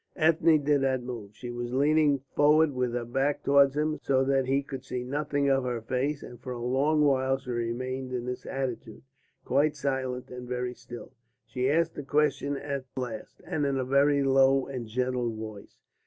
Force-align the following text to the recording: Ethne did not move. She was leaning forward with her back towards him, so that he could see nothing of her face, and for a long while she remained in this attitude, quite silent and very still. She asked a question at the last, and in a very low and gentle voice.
Ethne 0.15 0.57
did 0.63 0.81
not 0.81 1.03
move. 1.03 1.35
She 1.35 1.51
was 1.51 1.73
leaning 1.75 2.23
forward 2.35 2.73
with 2.73 2.93
her 2.93 3.05
back 3.05 3.43
towards 3.43 3.77
him, 3.77 3.99
so 4.01 4.23
that 4.23 4.47
he 4.47 4.63
could 4.63 4.83
see 4.83 5.03
nothing 5.03 5.47
of 5.47 5.63
her 5.63 5.79
face, 5.79 6.23
and 6.23 6.39
for 6.39 6.53
a 6.53 6.57
long 6.59 7.03
while 7.03 7.37
she 7.37 7.51
remained 7.51 8.11
in 8.11 8.25
this 8.25 8.47
attitude, 8.47 9.03
quite 9.45 9.75
silent 9.75 10.31
and 10.31 10.47
very 10.47 10.73
still. 10.73 11.11
She 11.45 11.69
asked 11.69 11.99
a 11.99 12.03
question 12.03 12.57
at 12.57 12.85
the 12.95 12.99
last, 13.01 13.43
and 13.45 13.63
in 13.63 13.77
a 13.77 13.85
very 13.85 14.23
low 14.23 14.65
and 14.65 14.87
gentle 14.87 15.35
voice. 15.35 15.77